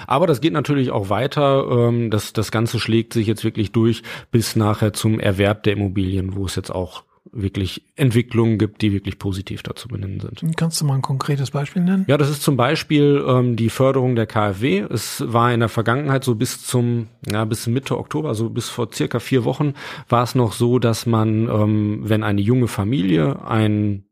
Aber 0.06 0.27
das 0.27 0.39
geht 0.39 0.53
natürlich 0.53 0.92
auch 0.92 1.09
weiter. 1.09 1.65
Ähm, 1.68 2.12
das, 2.12 2.31
das 2.31 2.51
Ganze 2.51 2.80
schlägt 2.91 3.13
sich 3.13 3.25
jetzt 3.25 3.45
wirklich 3.45 3.71
durch 3.71 4.03
bis 4.31 4.57
nachher 4.57 4.91
zum 4.91 5.17
Erwerb 5.17 5.63
der 5.63 5.73
Immobilien, 5.73 6.35
wo 6.35 6.45
es 6.45 6.57
jetzt 6.57 6.71
auch 6.71 7.03
wirklich 7.31 7.83
Entwicklungen 7.95 8.57
gibt, 8.57 8.81
die 8.81 8.91
wirklich 8.91 9.17
positiv 9.17 9.63
dazu 9.63 9.88
benennen 9.88 10.19
sind. 10.19 10.57
Kannst 10.57 10.81
du 10.81 10.85
mal 10.85 10.95
ein 10.95 11.01
konkretes 11.01 11.51
Beispiel 11.51 11.81
nennen? 11.81 12.03
Ja, 12.09 12.17
das 12.17 12.29
ist 12.29 12.41
zum 12.41 12.57
Beispiel 12.57 13.23
ähm, 13.25 13.55
die 13.55 13.69
Förderung 13.69 14.17
der 14.17 14.25
KfW. 14.25 14.79
Es 14.89 15.23
war 15.25 15.53
in 15.53 15.61
der 15.61 15.69
Vergangenheit 15.69 16.25
so 16.25 16.35
bis 16.35 16.65
zum, 16.65 17.07
ja, 17.31 17.45
bis 17.45 17.67
Mitte 17.67 17.97
Oktober, 17.97 18.27
also 18.27 18.49
bis 18.49 18.67
vor 18.67 18.91
circa 18.91 19.19
vier 19.19 19.45
Wochen, 19.45 19.75
war 20.09 20.23
es 20.23 20.35
noch 20.35 20.51
so, 20.51 20.79
dass 20.79 21.05
man, 21.05 21.47
ähm, 21.47 22.01
wenn 22.03 22.23
eine 22.23 22.41
junge 22.41 22.67
Familie 22.67 23.47
ein 23.47 24.03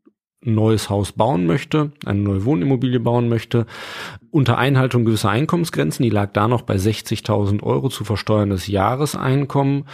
neues 0.42 0.90
Haus 0.90 1.12
bauen 1.12 1.46
möchte, 1.46 1.92
eine 2.06 2.20
neue 2.20 2.46
Wohnimmobilie 2.46 3.00
bauen 3.00 3.28
möchte, 3.30 3.66
unter 4.32 4.58
Einhaltung 4.58 5.06
gewisser 5.06 5.30
Einkommensgrenzen, 5.30 6.04
die 6.04 6.10
lag 6.10 6.32
da 6.34 6.48
noch 6.48 6.62
bei 6.62 6.76
60.000 6.76 7.62
Euro 7.64 7.90
zu 7.90 8.04
versteuerndes 8.04 8.68
Jahreseinkommen, 8.68 9.86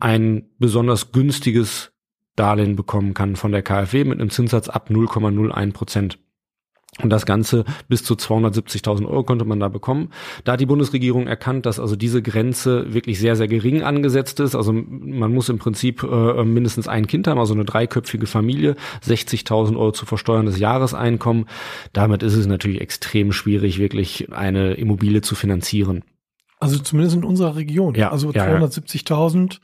ein 0.00 0.50
besonders 0.58 1.12
günstiges 1.12 1.92
Darlehen 2.36 2.76
bekommen 2.76 3.14
kann 3.14 3.36
von 3.36 3.52
der 3.52 3.62
KfW 3.62 4.04
mit 4.04 4.20
einem 4.20 4.30
Zinssatz 4.30 4.68
ab 4.68 4.90
0,01 4.90 5.72
Prozent. 5.72 6.18
Und 7.02 7.10
das 7.10 7.26
Ganze 7.26 7.64
bis 7.88 8.04
zu 8.04 8.14
270.000 8.14 9.06
Euro 9.06 9.24
konnte 9.24 9.44
man 9.44 9.58
da 9.58 9.68
bekommen. 9.68 10.10
Da 10.44 10.52
hat 10.52 10.60
die 10.60 10.66
Bundesregierung 10.66 11.26
erkannt, 11.26 11.66
dass 11.66 11.80
also 11.80 11.96
diese 11.96 12.22
Grenze 12.22 12.94
wirklich 12.94 13.18
sehr, 13.18 13.34
sehr 13.34 13.48
gering 13.48 13.82
angesetzt 13.82 14.38
ist. 14.38 14.54
Also 14.54 14.72
man 14.72 15.34
muss 15.34 15.48
im 15.48 15.58
Prinzip 15.58 16.04
äh, 16.04 16.44
mindestens 16.44 16.86
ein 16.86 17.08
Kind 17.08 17.26
haben, 17.26 17.40
also 17.40 17.52
eine 17.52 17.64
dreiköpfige 17.64 18.26
Familie, 18.26 18.76
60.000 19.04 19.76
Euro 19.76 19.90
zu 19.90 20.06
versteuerndes 20.06 20.60
Jahreseinkommen. 20.60 21.46
Damit 21.92 22.22
ist 22.22 22.36
es 22.36 22.46
natürlich 22.46 22.80
extrem 22.80 23.32
schwierig, 23.32 23.78
wirklich 23.80 24.32
eine 24.32 24.74
Immobilie 24.74 25.20
zu 25.20 25.34
finanzieren. 25.34 26.04
Also 26.60 26.78
zumindest 26.78 27.16
in 27.16 27.24
unserer 27.24 27.56
Region. 27.56 27.96
Ja, 27.96 28.12
also 28.12 28.30
270.000. 28.30 29.54
Ja. 29.54 29.58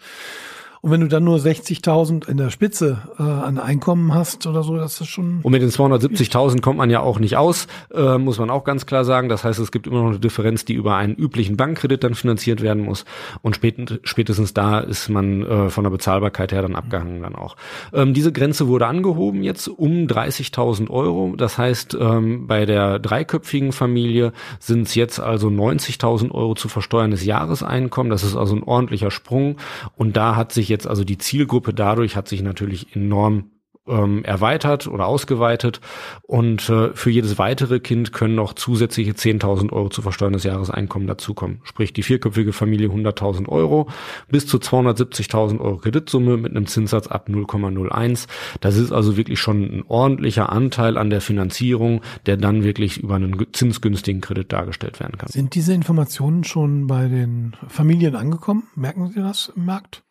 Und 0.82 0.90
wenn 0.90 1.00
du 1.02 1.08
dann 1.08 1.24
nur 1.24 1.36
60.000 1.36 2.26
in 2.26 2.38
der 2.38 2.48
Spitze 2.48 3.02
äh, 3.18 3.22
an 3.22 3.58
Einkommen 3.58 4.14
hast 4.14 4.46
oder 4.46 4.62
so, 4.62 4.76
das 4.76 4.98
ist 5.00 5.08
schon. 5.08 5.40
Und 5.42 5.52
mit 5.52 5.60
den 5.60 5.68
270.000 5.68 6.62
kommt 6.62 6.78
man 6.78 6.88
ja 6.88 7.00
auch 7.00 7.18
nicht 7.18 7.36
aus, 7.36 7.66
äh, 7.92 8.16
muss 8.16 8.38
man 8.38 8.48
auch 8.48 8.64
ganz 8.64 8.86
klar 8.86 9.04
sagen. 9.04 9.28
Das 9.28 9.44
heißt, 9.44 9.58
es 9.58 9.72
gibt 9.72 9.86
immer 9.86 10.02
noch 10.02 10.10
eine 10.10 10.20
Differenz, 10.20 10.64
die 10.64 10.72
über 10.72 10.96
einen 10.96 11.14
üblichen 11.14 11.58
Bankkredit 11.58 12.02
dann 12.02 12.14
finanziert 12.14 12.62
werden 12.62 12.82
muss. 12.82 13.04
Und 13.42 13.56
spät, 13.56 14.00
spätestens 14.04 14.54
da 14.54 14.80
ist 14.80 15.10
man 15.10 15.42
äh, 15.42 15.68
von 15.68 15.84
der 15.84 15.90
Bezahlbarkeit 15.90 16.52
her 16.52 16.62
dann 16.62 16.76
abgehangen 16.76 17.22
dann 17.22 17.34
auch. 17.34 17.56
Ähm, 17.92 18.14
diese 18.14 18.32
Grenze 18.32 18.66
wurde 18.66 18.86
angehoben 18.86 19.42
jetzt 19.42 19.68
um 19.68 20.06
30.000 20.06 20.88
Euro. 20.88 21.34
Das 21.36 21.58
heißt, 21.58 21.96
ähm, 22.00 22.46
bei 22.46 22.64
der 22.64 22.98
dreiköpfigen 22.98 23.72
Familie 23.72 24.32
sind 24.60 24.86
es 24.86 24.94
jetzt 24.94 25.20
also 25.20 25.48
90.000 25.48 26.30
Euro 26.30 26.54
zu 26.54 26.68
versteuerndes 26.68 27.22
Jahreseinkommen. 27.22 28.10
Das 28.10 28.24
ist 28.24 28.34
also 28.34 28.56
ein 28.56 28.62
ordentlicher 28.62 29.10
Sprung. 29.10 29.56
Und 29.94 30.16
da 30.16 30.36
hat 30.36 30.52
sich 30.52 30.69
jetzt 30.70 30.86
also 30.86 31.04
die 31.04 31.18
Zielgruppe 31.18 31.74
dadurch 31.74 32.16
hat 32.16 32.28
sich 32.28 32.42
natürlich 32.42 32.96
enorm 32.96 33.50
ähm, 33.90 34.24
erweitert 34.24 34.86
oder 34.86 35.06
ausgeweitet 35.06 35.80
und 36.22 36.68
äh, 36.68 36.90
für 36.94 37.10
jedes 37.10 37.38
weitere 37.38 37.80
Kind 37.80 38.12
können 38.12 38.34
noch 38.34 38.54
zusätzliche 38.54 39.12
10.000 39.12 39.72
Euro 39.72 39.88
zu 39.88 40.02
versteuerndes 40.02 40.44
Jahreseinkommen 40.44 41.08
dazukommen. 41.08 41.60
Sprich 41.64 41.92
die 41.92 42.02
vierköpfige 42.02 42.52
Familie 42.52 42.88
100.000 42.88 43.48
Euro 43.48 43.88
bis 44.28 44.46
zu 44.46 44.58
270.000 44.58 45.60
Euro 45.60 45.78
Kreditsumme 45.78 46.36
mit 46.36 46.52
einem 46.52 46.66
Zinssatz 46.66 47.06
ab 47.06 47.28
0,01. 47.28 48.26
Das 48.60 48.76
ist 48.76 48.92
also 48.92 49.16
wirklich 49.16 49.40
schon 49.40 49.62
ein 49.62 49.84
ordentlicher 49.88 50.50
Anteil 50.50 50.96
an 50.96 51.10
der 51.10 51.20
Finanzierung, 51.20 52.02
der 52.26 52.36
dann 52.36 52.62
wirklich 52.62 52.98
über 52.98 53.16
einen 53.16 53.46
zinsgünstigen 53.52 54.20
Kredit 54.20 54.52
dargestellt 54.52 55.00
werden 55.00 55.18
kann. 55.18 55.28
Sind 55.28 55.54
diese 55.54 55.74
Informationen 55.74 56.44
schon 56.44 56.86
bei 56.86 57.08
den 57.08 57.56
Familien 57.68 58.14
angekommen? 58.14 58.64
Merken 58.76 59.08
Sie 59.08 59.20
das 59.20 59.52
im 59.56 59.64
Markt? 59.64 60.02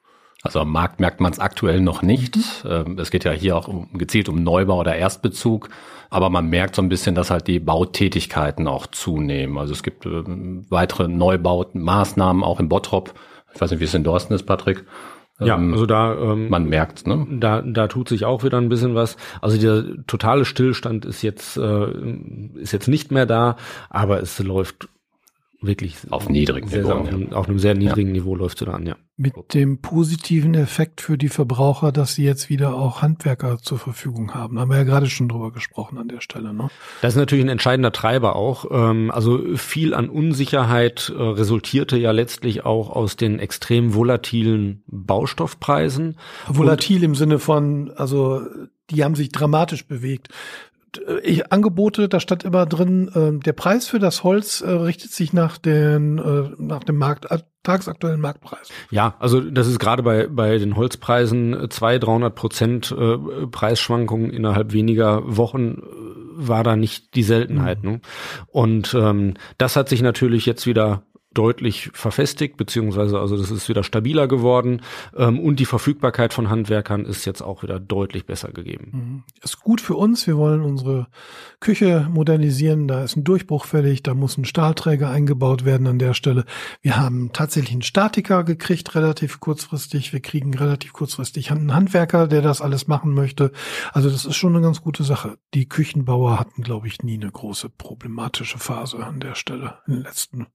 Also 0.41 0.61
am 0.61 0.71
Markt 0.71 0.99
merkt 0.99 1.19
man 1.19 1.31
es 1.31 1.39
aktuell 1.39 1.81
noch 1.81 2.01
nicht. 2.01 2.37
Mhm. 2.63 2.97
Es 2.97 3.11
geht 3.11 3.25
ja 3.25 3.31
hier 3.31 3.57
auch 3.57 3.67
um, 3.67 3.89
gezielt 3.93 4.29
um 4.29 4.41
Neubau 4.41 4.79
oder 4.79 4.95
Erstbezug. 4.95 5.69
Aber 6.09 6.29
man 6.29 6.49
merkt 6.49 6.75
so 6.75 6.81
ein 6.81 6.89
bisschen, 6.89 7.13
dass 7.13 7.29
halt 7.29 7.47
die 7.47 7.59
Bautätigkeiten 7.59 8.67
auch 8.67 8.87
zunehmen. 8.87 9.57
Also 9.57 9.73
es 9.73 9.83
gibt 9.83 10.05
äh, 10.05 10.23
weitere 10.69 11.07
Neubaumaßnahmen 11.07 12.43
auch 12.43 12.59
in 12.59 12.69
Bottrop. 12.69 13.13
Ich 13.53 13.61
weiß 13.61 13.71
nicht, 13.71 13.79
wie 13.79 13.85
es 13.85 13.93
in 13.93 14.03
Dorsten 14.03 14.33
ist, 14.33 14.43
Patrick. 14.43 14.85
Ja, 15.39 15.55
ähm, 15.55 15.73
also 15.73 15.85
da 15.85 16.15
ähm, 16.15 16.49
man 16.49 16.67
merkt, 16.67 17.07
ne? 17.07 17.25
Da 17.29 17.61
da 17.61 17.87
tut 17.87 18.09
sich 18.09 18.25
auch 18.25 18.43
wieder 18.43 18.57
ein 18.57 18.69
bisschen 18.69 18.95
was. 18.95 19.17
Also 19.41 19.57
der 19.57 20.05
totale 20.05 20.45
Stillstand 20.45 21.05
ist 21.05 21.21
jetzt 21.21 21.57
äh, 21.57 21.91
ist 22.55 22.73
jetzt 22.73 22.87
nicht 22.87 23.11
mehr 23.11 23.25
da, 23.25 23.55
aber 23.89 24.21
es 24.21 24.39
läuft 24.39 24.89
wirklich 25.61 25.97
auf 26.09 26.29
niedrigem 26.29 26.69
Niveau. 26.69 26.91
Auf, 26.91 27.31
auf, 27.33 27.49
einem 27.49 27.59
sehr 27.59 27.75
niedrigen 27.75 28.09
ja. 28.09 28.21
Niveau 28.21 28.35
läuft 28.35 28.61
es 28.61 28.67
an, 28.67 28.85
ja. 28.85 28.95
Mit 29.17 29.53
dem 29.53 29.81
positiven 29.81 30.53
Effekt 30.53 31.01
für 31.01 31.17
die 31.17 31.27
Verbraucher, 31.27 31.91
dass 31.91 32.15
sie 32.15 32.23
jetzt 32.23 32.49
wieder 32.49 32.75
auch 32.75 33.01
Handwerker 33.01 33.57
zur 33.57 33.77
Verfügung 33.77 34.33
haben. 34.33 34.55
Da 34.55 34.61
haben 34.61 34.69
wir 34.69 34.77
ja 34.77 34.85
gerade 34.85 35.07
schon 35.07 35.27
drüber 35.27 35.51
gesprochen 35.51 35.97
an 35.97 36.07
der 36.07 36.21
Stelle. 36.21 36.53
Ne? 36.53 36.69
Das 37.01 37.13
ist 37.13 37.19
natürlich 37.19 37.43
ein 37.43 37.49
entscheidender 37.49 37.91
Treiber 37.91 38.37
auch. 38.37 38.65
Ähm, 38.71 39.11
also 39.11 39.57
viel 39.57 39.93
an 39.93 40.09
Unsicherheit 40.09 41.13
äh, 41.13 41.21
resultierte 41.21 41.97
ja 41.97 42.11
letztlich 42.11 42.63
auch 42.63 42.89
aus 42.89 43.17
den 43.17 43.39
extrem 43.39 43.93
volatilen 43.93 44.83
Baustoffpreisen. 44.87 46.15
Volatil 46.47 47.03
im 47.03 47.15
Sinne 47.15 47.39
von, 47.39 47.91
also 47.91 48.41
die 48.89 49.03
haben 49.03 49.15
sich 49.15 49.29
dramatisch 49.29 49.85
bewegt. 49.85 50.29
Äh, 50.97 51.19
ich, 51.21 51.51
Angebote, 51.51 52.09
da 52.09 52.19
stand 52.19 52.43
immer 52.43 52.65
drin, 52.65 53.09
äh, 53.13 53.43
der 53.43 53.53
Preis 53.53 53.87
für 53.87 53.99
das 53.99 54.23
Holz 54.23 54.61
äh, 54.61 54.69
richtet 54.69 55.11
sich 55.11 55.33
nach 55.33 55.57
den 55.57 56.17
äh, 56.17 56.49
nach 56.57 56.83
dem 56.83 56.97
Markt 56.97 57.29
äh, 57.31 57.39
tagsaktuellen 57.63 58.21
Marktpreis. 58.21 58.69
Ja, 58.89 59.15
also 59.19 59.41
das 59.41 59.67
ist 59.67 59.79
gerade 59.79 60.03
bei 60.03 60.27
bei 60.27 60.57
den 60.57 60.75
Holzpreisen 60.75 61.69
zwei 61.69 61.99
300 61.99 62.33
Prozent 62.33 62.95
äh, 62.97 63.17
Preisschwankungen 63.47 64.31
innerhalb 64.31 64.73
weniger 64.73 65.37
Wochen 65.37 65.81
war 66.39 66.63
da 66.63 66.75
nicht 66.75 67.15
die 67.15 67.23
Seltenheit. 67.23 67.83
Mhm. 67.83 67.91
Ne? 67.91 68.01
Und 68.47 68.93
ähm, 68.93 69.33
das 69.57 69.75
hat 69.75 69.89
sich 69.89 70.01
natürlich 70.01 70.45
jetzt 70.45 70.65
wieder 70.65 71.03
deutlich 71.33 71.91
verfestigt, 71.93 72.57
beziehungsweise 72.57 73.19
also 73.19 73.37
das 73.37 73.51
ist 73.51 73.69
wieder 73.69 73.83
stabiler 73.83 74.27
geworden 74.27 74.81
ähm, 75.15 75.39
und 75.39 75.59
die 75.59 75.65
Verfügbarkeit 75.65 76.33
von 76.33 76.49
Handwerkern 76.49 77.05
ist 77.05 77.25
jetzt 77.25 77.41
auch 77.41 77.61
wieder 77.61 77.79
deutlich 77.79 78.25
besser 78.25 78.51
gegeben. 78.51 78.91
Mhm. 78.91 79.23
Ist 79.43 79.59
gut 79.59 79.79
für 79.79 79.95
uns. 79.95 80.25
Wir 80.25 80.37
wollen 80.37 80.61
unsere 80.61 81.07
Küche 81.59 82.07
modernisieren. 82.09 82.87
Da 82.87 83.03
ist 83.03 83.15
ein 83.15 83.23
Durchbruch 83.23 83.65
fällig. 83.65 84.01
Da 84.01 84.15
muss 84.15 84.37
ein 84.37 84.45
Stahlträger 84.45 85.09
eingebaut 85.09 85.65
werden 85.65 85.85
an 85.85 85.99
der 85.99 86.15
Stelle. 86.15 86.45
Wir 86.81 86.97
haben 86.97 87.31
tatsächlich 87.31 87.73
einen 87.73 87.81
Statiker 87.83 88.43
gekriegt, 88.43 88.95
relativ 88.95 89.39
kurzfristig. 89.39 90.11
Wir 90.13 90.21
kriegen 90.21 90.55
relativ 90.55 90.93
kurzfristig 90.93 91.51
einen 91.51 91.75
Handwerker, 91.75 92.27
der 92.27 92.41
das 92.41 92.59
alles 92.59 92.87
machen 92.87 93.13
möchte. 93.13 93.51
Also 93.93 94.09
das 94.09 94.25
ist 94.25 94.35
schon 94.35 94.55
eine 94.55 94.63
ganz 94.63 94.81
gute 94.81 95.03
Sache. 95.03 95.37
Die 95.53 95.69
Küchenbauer 95.69 96.39
hatten, 96.39 96.63
glaube 96.63 96.87
ich, 96.87 97.03
nie 97.03 97.19
eine 97.19 97.31
große 97.31 97.69
problematische 97.69 98.57
Phase 98.57 99.05
an 99.05 99.19
der 99.19 99.35
Stelle 99.35 99.77
in 99.85 99.93
den 99.93 100.03
letzten 100.03 100.47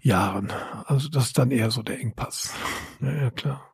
Jahren. 0.00 0.52
Also 0.86 1.08
das 1.08 1.26
ist 1.26 1.38
dann 1.38 1.50
eher 1.50 1.70
so 1.70 1.82
der 1.82 2.00
Engpass. 2.00 2.52
Ja, 3.00 3.12
ja 3.12 3.30
klar. 3.30 3.68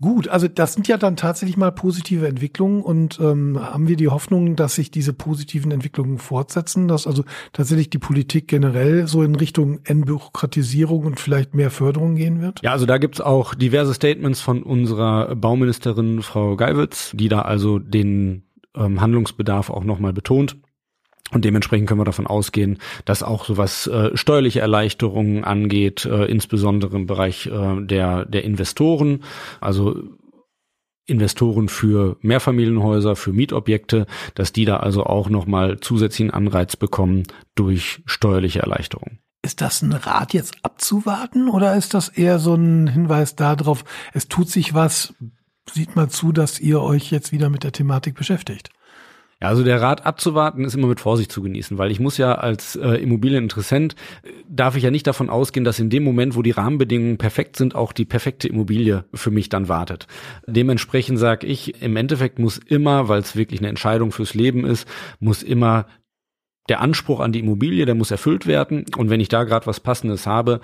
Gut, 0.00 0.28
also 0.28 0.46
das 0.46 0.74
sind 0.74 0.86
ja 0.86 0.96
dann 0.96 1.16
tatsächlich 1.16 1.56
mal 1.56 1.72
positive 1.72 2.28
Entwicklungen 2.28 2.82
und 2.82 3.18
ähm, 3.20 3.58
haben 3.60 3.88
wir 3.88 3.96
die 3.96 4.08
Hoffnung, 4.08 4.54
dass 4.54 4.76
sich 4.76 4.90
diese 4.90 5.12
positiven 5.12 5.72
Entwicklungen 5.72 6.18
fortsetzen, 6.18 6.86
dass 6.86 7.06
also 7.06 7.24
tatsächlich 7.52 7.90
die 7.90 7.98
Politik 7.98 8.46
generell 8.46 9.08
so 9.08 9.22
in 9.22 9.34
Richtung 9.34 9.80
Entbürokratisierung 9.84 11.04
und 11.04 11.18
vielleicht 11.18 11.54
mehr 11.54 11.70
Förderung 11.70 12.14
gehen 12.14 12.40
wird? 12.40 12.60
Ja, 12.62 12.72
also 12.72 12.86
da 12.86 12.98
gibt's 12.98 13.20
auch 13.20 13.54
diverse 13.54 13.92
Statements 13.92 14.40
von 14.40 14.62
unserer 14.62 15.34
Bauministerin 15.34 16.22
Frau 16.22 16.54
Geiwitz, 16.56 17.12
die 17.14 17.28
da 17.28 17.42
also 17.42 17.78
den 17.80 18.44
ähm, 18.76 19.00
Handlungsbedarf 19.00 19.70
auch 19.70 19.84
nochmal 19.84 20.12
betont. 20.12 20.58
Und 21.30 21.44
dementsprechend 21.44 21.88
können 21.88 22.00
wir 22.00 22.04
davon 22.04 22.26
ausgehen, 22.26 22.78
dass 23.04 23.22
auch 23.22 23.44
so 23.44 23.56
was 23.56 23.86
äh, 23.86 24.16
steuerliche 24.16 24.60
Erleichterungen 24.60 25.44
angeht, 25.44 26.04
äh, 26.04 26.24
insbesondere 26.24 26.96
im 26.96 27.06
Bereich 27.06 27.46
äh, 27.46 27.82
der, 27.82 28.24
der 28.24 28.44
Investoren, 28.44 29.24
also 29.60 30.02
Investoren 31.06 31.68
für 31.68 32.16
Mehrfamilienhäuser, 32.20 33.16
für 33.16 33.32
Mietobjekte, 33.32 34.06
dass 34.34 34.52
die 34.52 34.66
da 34.66 34.78
also 34.78 35.04
auch 35.04 35.30
nochmal 35.30 35.80
zusätzlichen 35.80 36.32
Anreiz 36.32 36.76
bekommen 36.76 37.24
durch 37.54 38.02
steuerliche 38.04 38.60
Erleichterungen. 38.60 39.18
Ist 39.42 39.60
das 39.60 39.82
ein 39.82 39.92
Rat 39.92 40.34
jetzt 40.34 40.56
abzuwarten 40.62 41.48
oder 41.48 41.76
ist 41.76 41.94
das 41.94 42.08
eher 42.08 42.38
so 42.38 42.54
ein 42.54 42.88
Hinweis 42.88 43.36
darauf, 43.36 43.84
es 44.12 44.28
tut 44.28 44.50
sich 44.50 44.74
was, 44.74 45.14
sieht 45.72 45.96
mal 45.96 46.10
zu, 46.10 46.32
dass 46.32 46.60
ihr 46.60 46.82
euch 46.82 47.10
jetzt 47.10 47.32
wieder 47.32 47.48
mit 47.48 47.64
der 47.64 47.72
Thematik 47.72 48.14
beschäftigt? 48.14 48.70
Ja, 49.40 49.48
also 49.48 49.62
der 49.62 49.80
Rat 49.80 50.04
abzuwarten 50.04 50.64
ist 50.64 50.74
immer 50.74 50.88
mit 50.88 50.98
Vorsicht 50.98 51.30
zu 51.30 51.42
genießen, 51.42 51.78
weil 51.78 51.92
ich 51.92 52.00
muss 52.00 52.18
ja 52.18 52.34
als 52.34 52.74
äh, 52.74 52.94
Immobilieninteressent, 52.94 53.94
äh, 54.24 54.30
darf 54.48 54.74
ich 54.74 54.82
ja 54.82 54.90
nicht 54.90 55.06
davon 55.06 55.30
ausgehen, 55.30 55.62
dass 55.62 55.78
in 55.78 55.90
dem 55.90 56.02
Moment, 56.02 56.34
wo 56.34 56.42
die 56.42 56.50
Rahmenbedingungen 56.50 57.18
perfekt 57.18 57.54
sind, 57.54 57.76
auch 57.76 57.92
die 57.92 58.04
perfekte 58.04 58.48
Immobilie 58.48 59.04
für 59.14 59.30
mich 59.30 59.48
dann 59.48 59.68
wartet. 59.68 60.08
Dementsprechend 60.48 61.20
sage 61.20 61.46
ich, 61.46 61.80
im 61.80 61.94
Endeffekt 61.94 62.40
muss 62.40 62.58
immer, 62.58 63.08
weil 63.08 63.20
es 63.20 63.36
wirklich 63.36 63.60
eine 63.60 63.68
Entscheidung 63.68 64.10
fürs 64.10 64.34
Leben 64.34 64.66
ist, 64.66 64.88
muss 65.20 65.44
immer 65.44 65.86
der 66.68 66.80
Anspruch 66.80 67.20
an 67.20 67.30
die 67.30 67.40
Immobilie, 67.40 67.86
der 67.86 67.94
muss 67.94 68.10
erfüllt 68.10 68.48
werden. 68.48 68.86
Und 68.96 69.08
wenn 69.08 69.20
ich 69.20 69.28
da 69.28 69.44
gerade 69.44 69.66
was 69.66 69.78
Passendes 69.78 70.26
habe, 70.26 70.60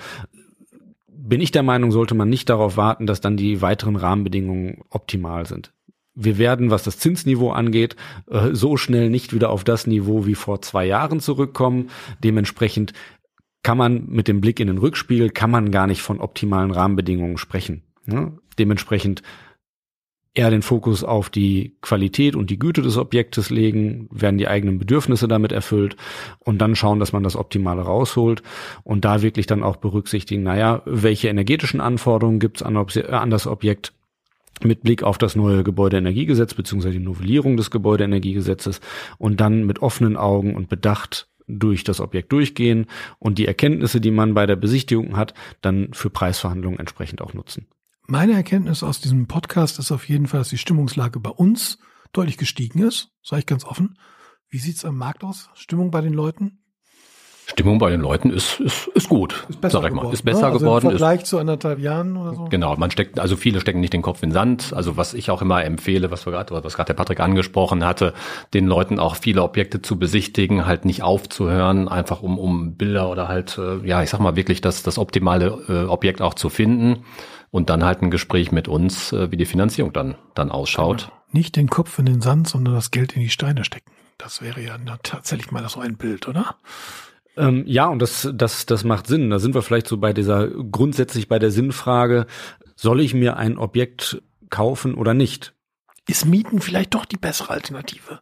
bin 1.07 1.41
ich 1.41 1.53
der 1.53 1.63
Meinung, 1.63 1.93
sollte 1.93 2.17
man 2.17 2.29
nicht 2.29 2.51
darauf 2.51 2.77
warten, 2.77 3.07
dass 3.07 3.21
dann 3.21 3.37
die 3.37 3.63
weiteren 3.63 3.95
Rahmenbedingungen 3.95 4.83
optimal 4.91 5.47
sind 5.47 5.73
wir 6.15 6.39
werden, 6.39 6.71
was 6.71 6.85
das 6.85 6.99
Zinsniveau 6.99 7.51
angeht, 7.51 7.97
äh, 8.31 8.51
so 8.53 8.77
schnell 8.77 9.11
nicht 9.11 9.33
wieder 9.33 9.51
auf 9.51 9.65
das 9.65 9.87
Niveau 9.87 10.27
wie 10.27 10.35
vor 10.35 10.63
zwei 10.63 10.87
Jahren 10.87 11.21
zurückkommen. 11.21 11.91
Dementsprechend 12.23 12.93
kann 13.63 13.79
man 13.79 14.07
mit 14.07 14.29
dem 14.29 14.41
Blick 14.41 14.61
in 14.61 14.69
den 14.69 14.79
Rückspiegel, 14.79 15.31
kann 15.31 15.51
man 15.51 15.71
gar 15.71 15.87
nicht 15.87 16.03
von 16.03 16.21
optimalen 16.21 16.71
Rahmenbedingungen 16.71 17.39
sprechen. 17.39 17.83
Dementsprechend 18.59 19.23
eher 20.35 20.51
den 20.51 20.63
Fokus 20.63 21.05
auf 21.05 21.31
die 21.31 21.77
Qualität 21.81 22.35
und 22.37 22.51
die 22.51 22.59
Güte 22.59 22.83
des 22.83 22.97
Objektes 22.97 23.51
legen, 23.51 24.09
werden 24.11 24.37
die 24.37 24.49
eigenen 24.49 24.79
Bedürfnisse 24.79 25.29
damit 25.29 25.53
erfüllt 25.53 25.97
und 26.41 26.59
dann 26.59 26.75
schauen, 26.75 26.99
dass 26.99 27.13
man 27.13 27.23
das 27.23 27.37
Optimale 27.37 27.83
rausholt 27.83 28.43
und 28.83 29.05
da 29.05 29.23
wirklich 29.23 29.47
dann 29.47 29.63
auch 29.63 29.77
berücksichtigen, 29.77 30.43
naja, 30.43 30.83
welche 30.85 31.29
energetischen 31.29 31.81
Anforderungen 31.81 32.41
gibt 32.41 32.59
es 32.59 32.63
an, 32.65 32.77
an 32.77 33.31
das 33.31 33.47
Objekt, 33.47 33.94
mit 34.63 34.83
Blick 34.83 35.03
auf 35.03 35.19
das 35.19 35.37
neue 35.37 35.65
Gebäudeenergiegesetz 35.65 36.55
beziehungsweise 36.55 36.99
die 36.99 37.05
Novellierung 37.05 37.57
des 37.57 37.71
Gebäudeenergiegesetzes 37.71 38.81
und 39.19 39.41
dann 39.41 39.65
mit 39.65 39.81
offenen 39.81 40.17
Augen 40.17 40.55
und 40.55 40.69
bedacht 40.69 41.29
durch 41.47 41.85
das 41.85 42.01
Objekt 42.01 42.33
durchgehen 42.33 42.87
und 43.19 43.39
die 43.39 43.47
Erkenntnisse, 43.47 44.01
die 44.01 44.11
man 44.11 44.35
bei 44.35 44.47
der 44.47 44.57
Besichtigung 44.57 45.17
hat, 45.17 45.35
dann 45.61 45.93
für 45.93 46.11
Preisverhandlungen 46.11 46.79
entsprechend 46.79 47.21
auch 47.21 47.35
nutzen. 47.35 47.67
Meine 48.07 48.33
Erkenntnis 48.35 48.83
aus 48.83 49.01
diesem 49.01 49.27
Podcast 49.27 49.79
ist 49.79 49.91
auf 49.91 50.09
jeden 50.09 50.27
Fall, 50.27 50.41
dass 50.41 50.51
die 50.51 50.59
Stimmungslage 50.59 51.21
bei 51.21 51.31
uns 51.31 51.79
deutlich 52.13 52.37
gestiegen 52.37 52.81
ist, 52.81 53.11
sage 53.23 53.41
ich 53.41 53.47
ganz 53.47 53.65
offen. 53.65 53.99
Wie 54.49 54.59
sieht's 54.59 54.85
am 54.85 54.97
Markt 54.97 55.25
aus? 55.25 55.51
Stimmung 55.55 55.91
bei 55.91 56.01
den 56.01 56.13
Leuten? 56.13 56.64
Stimmung 57.47 57.79
bei 57.79 57.91
den 57.91 58.01
Leuten 58.01 58.31
ist, 58.31 58.59
ist, 58.61 58.87
ist 58.89 59.09
gut, 59.09 59.45
ist 59.49 59.61
besser 59.61 59.83
sag 59.83 59.89
ich 59.89 59.95
mal. 59.95 60.13
Ist 60.13 60.25
besser 60.25 60.41
ne? 60.41 60.47
also 60.47 60.59
geworden. 60.61 60.87
Im 60.87 60.91
Vergleich 60.93 61.23
ist, 61.23 61.27
zu 61.29 61.39
anderthalb 61.39 61.79
Jahren 61.79 62.17
oder 62.17 62.35
so. 62.35 62.45
Genau, 62.45 62.75
man 62.77 62.91
steckt, 62.91 63.21
also 63.21 63.37
viele 63.37 63.61
stecken 63.61 63.81
nicht 63.81 63.93
den 63.93 64.03
Kopf 64.03 64.23
in 64.23 64.31
den 64.31 64.35
Sand. 64.35 64.73
Also 64.75 64.97
was 64.97 65.13
ich 65.13 65.31
auch 65.31 65.43
immer 65.43 65.63
empfehle, 65.63 66.11
was 66.11 66.27
wir 66.27 66.33
gerade, 66.33 66.65
was 66.65 66.75
gerade 66.75 66.89
der 66.89 66.95
Patrick 66.95 67.21
angesprochen 67.21 67.85
hatte, 67.85 68.15
den 68.55 68.67
Leuten 68.67 68.99
auch 68.99 69.17
viele 69.17 69.43
Objekte 69.43 69.83
zu 69.83 69.99
besichtigen, 69.99 70.67
halt 70.67 70.85
nicht 70.87 71.03
aufzuhören, 71.03 71.89
einfach 71.89 72.23
um, 72.23 72.39
um 72.39 72.77
Bilder 72.77 73.11
oder 73.11 73.29
halt, 73.29 73.59
äh, 73.59 73.87
ja, 73.87 74.03
ich 74.03 74.11
sag 74.11 74.21
mal 74.21 74.37
wirklich 74.37 74.61
das, 74.61 74.83
das 74.83 74.99
optimale 74.99 75.59
äh, 75.69 75.85
Objekt 75.85 76.23
auch 76.23 76.35
zu 76.35 76.49
finden 76.49 77.05
und 77.51 77.71
dann 77.71 77.85
halt 77.85 78.03
ein 78.03 78.11
Gespräch 78.11 78.53
mit 78.53 78.69
uns, 78.69 79.13
äh, 79.13 79.31
wie 79.31 79.37
die 79.37 79.47
Finanzierung 79.47 79.93
dann, 79.93 80.17
dann 80.35 80.51
ausschaut. 80.51 81.03
Genau. 81.03 81.13
Nicht 81.33 81.57
den 81.57 81.69
Kopf 81.69 81.99
in 81.99 82.07
den 82.07 82.21
Sand, 82.21 82.49
sondern 82.49 82.75
das 82.75 82.91
Geld 82.91 83.13
in 83.13 83.21
die 83.21 83.29
Steine 83.29 83.65
stecken. 83.65 83.91
Das 84.19 84.41
wäre 84.41 84.61
ja 84.61 84.79
tatsächlich 85.03 85.51
mal 85.51 85.69
so 85.69 85.81
ein 85.81 85.97
Bild, 85.97 86.29
oder? 86.29 86.57
Ähm, 87.37 87.65
ja, 87.67 87.87
und 87.87 88.01
das, 88.01 88.31
das, 88.35 88.67
das 88.67 88.85
macht 88.85 89.07
Sinn. 89.07 89.31
Da 89.31 89.39
sind 89.39 89.55
wir 89.55 89.63
vielleicht 89.63 89.89
so 89.89 89.99
bei 89.99 90.13
dieser, 90.13 90.49
grundsätzlich 90.49 91.29
bei 91.29 91.39
der 91.39 91.51
Sinnfrage, 91.51 92.27
soll 92.77 93.01
ich 93.01 93.15
mir 93.15 93.37
ein 93.37 93.59
Objekt 93.59 94.23
kaufen 94.51 94.95
oder 94.95 95.15
nicht? 95.15 95.55
Ist 96.09 96.27
Mieten 96.27 96.61
vielleicht 96.61 96.95
doch 96.95 97.05
die 97.05 97.17
bessere 97.17 97.51
Alternative? 97.51 98.21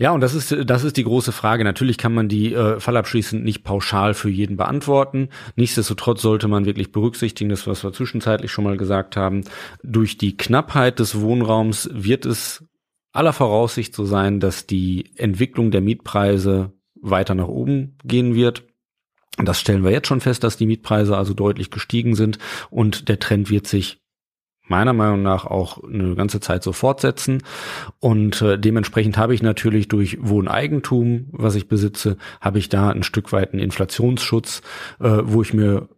Ja, 0.00 0.12
und 0.12 0.20
das 0.20 0.32
ist, 0.34 0.56
das 0.64 0.84
ist 0.84 0.96
die 0.96 1.02
große 1.02 1.32
Frage. 1.32 1.64
Natürlich 1.64 1.98
kann 1.98 2.14
man 2.14 2.28
die 2.28 2.54
äh, 2.54 2.78
fallabschließend 2.78 3.42
nicht 3.44 3.64
pauschal 3.64 4.14
für 4.14 4.30
jeden 4.30 4.56
beantworten. 4.56 5.28
Nichtsdestotrotz 5.56 6.22
sollte 6.22 6.46
man 6.46 6.66
wirklich 6.66 6.92
berücksichtigen, 6.92 7.50
das, 7.50 7.66
was 7.66 7.82
wir 7.82 7.92
zwischenzeitlich 7.92 8.52
schon 8.52 8.62
mal 8.62 8.76
gesagt 8.76 9.16
haben. 9.16 9.42
Durch 9.82 10.16
die 10.16 10.36
Knappheit 10.36 11.00
des 11.00 11.20
Wohnraums 11.20 11.90
wird 11.92 12.26
es 12.26 12.64
aller 13.12 13.32
Voraussicht 13.32 13.92
so 13.92 14.04
sein, 14.04 14.38
dass 14.38 14.66
die 14.68 15.10
Entwicklung 15.16 15.72
der 15.72 15.80
Mietpreise 15.80 16.72
weiter 17.02 17.34
nach 17.34 17.48
oben 17.48 17.96
gehen 18.04 18.34
wird. 18.34 18.64
Das 19.36 19.60
stellen 19.60 19.84
wir 19.84 19.92
jetzt 19.92 20.08
schon 20.08 20.20
fest, 20.20 20.42
dass 20.42 20.56
die 20.56 20.66
Mietpreise 20.66 21.16
also 21.16 21.32
deutlich 21.32 21.70
gestiegen 21.70 22.14
sind 22.14 22.38
und 22.70 23.08
der 23.08 23.18
Trend 23.18 23.50
wird 23.50 23.66
sich 23.66 24.00
meiner 24.68 24.92
Meinung 24.92 25.22
nach 25.22 25.46
auch 25.46 25.82
eine 25.82 26.14
ganze 26.14 26.40
Zeit 26.40 26.62
so 26.62 26.72
fortsetzen. 26.72 27.42
Und 28.00 28.42
äh, 28.42 28.58
dementsprechend 28.58 29.16
habe 29.16 29.34
ich 29.34 29.42
natürlich 29.42 29.88
durch 29.88 30.18
Wohneigentum, 30.20 31.28
was 31.32 31.54
ich 31.54 31.68
besitze, 31.68 32.16
habe 32.40 32.58
ich 32.58 32.68
da 32.68 32.90
ein 32.90 33.02
Stück 33.02 33.32
weit 33.32 33.52
einen 33.52 33.62
Inflationsschutz, 33.62 34.62
äh, 35.00 35.20
wo 35.22 35.42
ich 35.42 35.54
mir 35.54 35.88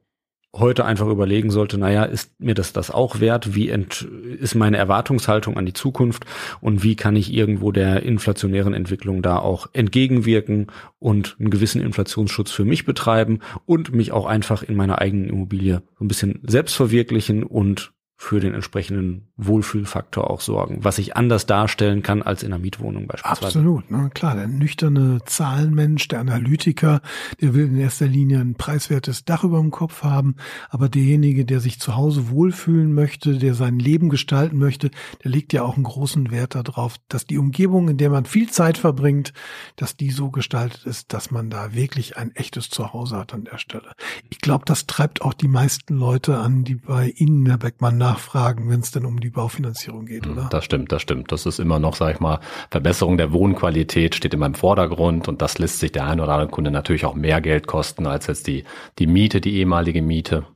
heute 0.54 0.84
einfach 0.84 1.06
überlegen 1.06 1.50
sollte, 1.50 1.78
naja, 1.78 2.04
ist 2.04 2.40
mir 2.40 2.54
das 2.54 2.72
das 2.72 2.90
auch 2.90 3.20
wert? 3.20 3.54
Wie 3.54 3.68
ent, 3.68 4.02
ist 4.02 4.54
meine 4.54 4.78
Erwartungshaltung 4.78 5.56
an 5.56 5.66
die 5.66 5.72
Zukunft 5.72 6.24
und 6.60 6.82
wie 6.82 6.96
kann 6.96 7.14
ich 7.14 7.32
irgendwo 7.32 7.70
der 7.70 8.02
inflationären 8.02 8.74
Entwicklung 8.74 9.22
da 9.22 9.38
auch 9.38 9.68
entgegenwirken 9.72 10.66
und 10.98 11.36
einen 11.38 11.50
gewissen 11.50 11.80
Inflationsschutz 11.80 12.50
für 12.50 12.64
mich 12.64 12.84
betreiben 12.84 13.40
und 13.64 13.94
mich 13.94 14.12
auch 14.12 14.26
einfach 14.26 14.62
in 14.62 14.74
meiner 14.74 15.00
eigenen 15.00 15.28
Immobilie 15.28 15.82
so 15.98 16.04
ein 16.04 16.08
bisschen 16.08 16.40
selbst 16.42 16.74
verwirklichen 16.74 17.44
und 17.44 17.92
für 18.22 18.38
den 18.38 18.52
entsprechenden 18.52 19.28
Wohlfühlfaktor 19.38 20.28
auch 20.28 20.42
sorgen, 20.42 20.84
was 20.84 20.98
ich 20.98 21.16
anders 21.16 21.46
darstellen 21.46 22.02
kann 22.02 22.20
als 22.20 22.42
in 22.42 22.52
einer 22.52 22.60
Mietwohnung 22.60 23.06
beispielsweise. 23.06 23.46
Absolut, 23.46 23.90
ne? 23.90 24.10
klar, 24.12 24.36
der 24.36 24.46
nüchterne 24.46 25.20
Zahlenmensch, 25.24 26.06
der 26.08 26.20
Analytiker, 26.20 27.00
der 27.40 27.54
will 27.54 27.64
in 27.64 27.78
erster 27.78 28.06
Linie 28.06 28.40
ein 28.40 28.56
preiswertes 28.56 29.24
Dach 29.24 29.42
über 29.42 29.58
dem 29.58 29.70
Kopf 29.70 30.02
haben, 30.02 30.36
aber 30.68 30.90
derjenige, 30.90 31.46
der 31.46 31.60
sich 31.60 31.80
zu 31.80 31.96
Hause 31.96 32.28
wohlfühlen 32.28 32.92
möchte, 32.92 33.38
der 33.38 33.54
sein 33.54 33.78
Leben 33.78 34.10
gestalten 34.10 34.58
möchte, 34.58 34.90
der 35.24 35.30
legt 35.30 35.54
ja 35.54 35.62
auch 35.62 35.76
einen 35.76 35.84
großen 35.84 36.30
Wert 36.30 36.54
darauf, 36.54 36.96
dass 37.08 37.24
die 37.24 37.38
Umgebung, 37.38 37.88
in 37.88 37.96
der 37.96 38.10
man 38.10 38.26
viel 38.26 38.50
Zeit 38.50 38.76
verbringt, 38.76 39.32
dass 39.76 39.96
die 39.96 40.10
so 40.10 40.30
gestaltet 40.30 40.84
ist, 40.84 41.14
dass 41.14 41.30
man 41.30 41.48
da 41.48 41.72
wirklich 41.72 42.18
ein 42.18 42.36
echtes 42.36 42.68
Zuhause 42.68 43.16
hat 43.16 43.32
an 43.32 43.44
der 43.44 43.56
Stelle. 43.56 43.92
Ich 44.28 44.40
glaube, 44.40 44.66
das 44.66 44.86
treibt 44.86 45.22
auch 45.22 45.32
die 45.32 45.48
meisten 45.48 45.96
Leute 45.96 46.36
an, 46.36 46.64
die 46.64 46.74
bei 46.74 47.14
Ihnen, 47.16 47.46
Herr 47.46 47.56
Beckmann, 47.56 47.96
nachfragen, 48.10 48.68
wenn 48.68 48.80
es 48.80 48.90
dann 48.90 49.04
um 49.04 49.20
die 49.20 49.30
Baufinanzierung 49.30 50.06
geht, 50.06 50.26
oder? 50.26 50.48
Das 50.50 50.64
stimmt, 50.64 50.90
das 50.92 51.02
stimmt. 51.02 51.32
Das 51.32 51.46
ist 51.46 51.58
immer 51.58 51.78
noch, 51.78 51.94
sag 51.94 52.14
ich 52.14 52.20
mal, 52.20 52.40
Verbesserung 52.70 53.16
der 53.16 53.32
Wohnqualität 53.32 54.14
steht 54.14 54.34
immer 54.34 54.46
im 54.46 54.54
Vordergrund 54.54 55.28
und 55.28 55.40
das 55.42 55.58
lässt 55.58 55.78
sich 55.78 55.92
der 55.92 56.06
ein 56.06 56.20
oder 56.20 56.32
andere 56.32 56.50
Kunde 56.50 56.70
natürlich 56.70 57.04
auch 57.04 57.14
mehr 57.14 57.40
Geld 57.40 57.66
kosten 57.66 58.06
als 58.06 58.26
jetzt 58.26 58.46
die, 58.46 58.64
die 58.98 59.06
Miete, 59.06 59.40
die 59.40 59.54
ehemalige 59.56 60.02
Miete. 60.02 60.46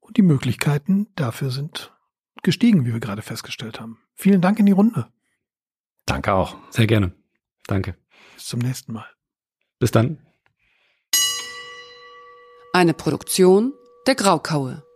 Und 0.00 0.16
die 0.16 0.22
Möglichkeiten 0.22 1.08
dafür 1.16 1.50
sind 1.50 1.92
gestiegen, 2.42 2.86
wie 2.86 2.92
wir 2.92 3.00
gerade 3.00 3.22
festgestellt 3.22 3.80
haben. 3.80 3.98
Vielen 4.14 4.40
Dank 4.40 4.58
in 4.58 4.66
die 4.66 4.72
Runde. 4.72 5.08
Danke 6.06 6.32
auch. 6.32 6.56
Sehr 6.70 6.86
gerne. 6.86 7.12
Danke. 7.66 7.96
Bis 8.34 8.46
zum 8.46 8.60
nächsten 8.60 8.92
Mal. 8.92 9.06
Bis 9.78 9.90
dann. 9.90 10.18
Eine 12.72 12.94
Produktion 12.94 13.74
der 14.06 14.14
Graukaue. 14.14 14.87